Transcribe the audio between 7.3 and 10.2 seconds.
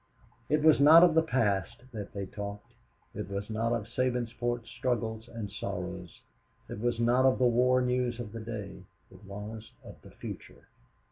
the war news of the day; it was of the